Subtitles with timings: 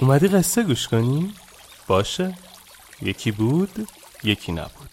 [0.00, 1.34] اومدی قصه گوش کنی؟
[1.86, 2.34] باشه.
[3.02, 3.88] یکی بود
[4.24, 4.90] یکی نبود.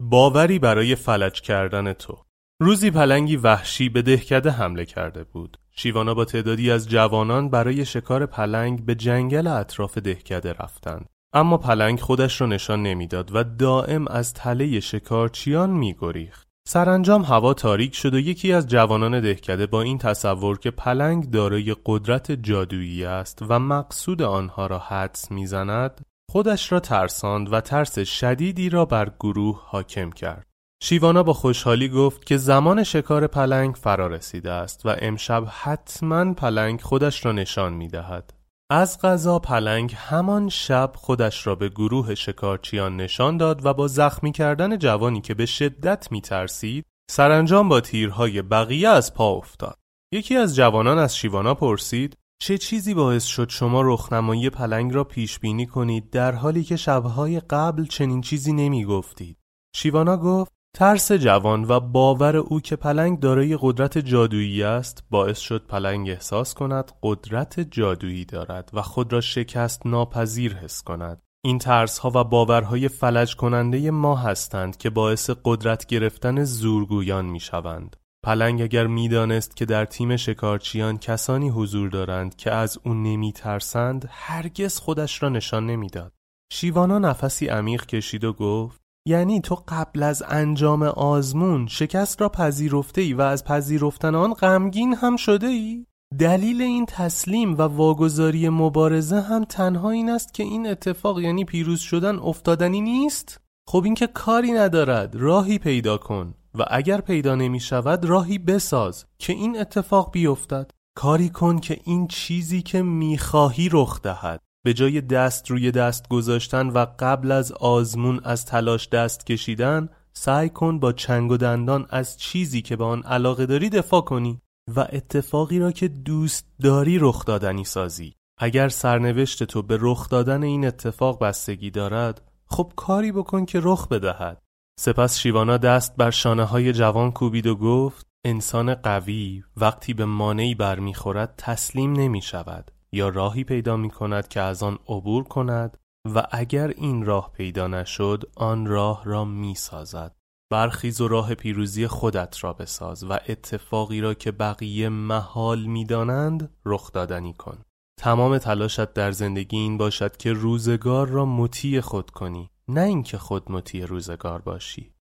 [0.00, 2.18] باوری برای فلج کردن تو.
[2.60, 5.58] روزی پلنگی وحشی به دهکده حمله کرده بود.
[5.76, 11.13] شیوانا با تعدادی از جوانان برای شکار پلنگ به جنگل اطراف دهکده رفتند.
[11.36, 17.94] اما پلنگ خودش را نشان نمی‌داد و دائم از تله شکارچیان میگریخت سرانجام هوا تاریک
[17.94, 23.44] شد و یکی از جوانان دهکده با این تصور که پلنگ دارای قدرت جادویی است
[23.48, 26.00] و مقصود آنها را حدس می‌زند
[26.30, 30.46] خودش را ترساند و ترس شدیدی را بر گروه حاکم کرد
[30.82, 36.80] شیوانا با خوشحالی گفت که زمان شکار پلنگ فرا رسیده است و امشب حتما پلنگ
[36.80, 38.43] خودش را نشان می دهد.
[38.70, 44.32] از غذا پلنگ همان شب خودش را به گروه شکارچیان نشان داد و با زخمی
[44.32, 49.78] کردن جوانی که به شدت می ترسید سرانجام با تیرهای بقیه از پا افتاد.
[50.12, 55.38] یکی از جوانان از شیوانا پرسید چه چیزی باعث شد شما رخنمایی پلنگ را پیش
[55.38, 59.38] بینی کنید در حالی که شبهای قبل چنین چیزی نمی گفتید؟
[59.76, 65.66] شیوانا گفت ترس جوان و باور او که پلنگ دارای قدرت جادویی است باعث شد
[65.66, 71.98] پلنگ احساس کند قدرت جادویی دارد و خود را شکست ناپذیر حس کند این ترس
[71.98, 77.96] ها و باورهای فلج کننده ما هستند که باعث قدرت گرفتن زورگویان می شوند.
[78.24, 84.08] پلنگ اگر می‌دانست که در تیم شکارچیان کسانی حضور دارند که از او نمی ترسند
[84.10, 86.12] هرگز خودش را نشان نمی‌داد.
[86.52, 93.00] شیوانا نفسی عمیق کشید و گفت یعنی تو قبل از انجام آزمون شکست را پذیرفته
[93.00, 95.86] ای و از پذیرفتن آن غمگین هم شده ای؟
[96.18, 101.80] دلیل این تسلیم و واگذاری مبارزه هم تنها این است که این اتفاق یعنی پیروز
[101.80, 107.60] شدن افتادنی نیست؟ خب این که کاری ندارد راهی پیدا کن و اگر پیدا نمی
[107.60, 114.02] شود راهی بساز که این اتفاق بیفتد کاری کن که این چیزی که می‌خواهی رخ
[114.02, 119.88] دهد به جای دست روی دست گذاشتن و قبل از آزمون از تلاش دست کشیدن
[120.12, 124.40] سعی کن با چنگ و دندان از چیزی که به آن علاقه داری دفاع کنی
[124.76, 128.14] و اتفاقی را که دوست داری رخ دادنی سازی.
[128.38, 133.88] اگر سرنوشت تو به رخ دادن این اتفاق بستگی دارد خب کاری بکن که رخ
[133.88, 134.42] بدهد.
[134.80, 140.54] سپس شیوانا دست بر شانه های جوان کوبید و گفت انسان قوی وقتی به مانعی
[140.54, 145.78] برمیخورد تسلیم نمی شود یا راهی پیدا می کند که از آن عبور کند
[146.14, 150.16] و اگر این راه پیدا نشد آن راه را می سازد
[150.50, 156.92] برخیز و راه پیروزی خودت را بساز و اتفاقی را که بقیه محال می‌دانند رخ
[156.92, 157.58] دادنی کن
[158.00, 163.52] تمام تلاشت در زندگی این باشد که روزگار را مطیع خود کنی نه اینکه خود
[163.52, 164.94] مطیع روزگار باشی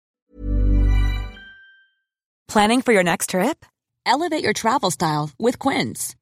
[2.53, 3.59] Planning for your next trip?
[4.07, 6.22] Elevate your travel style with Quince.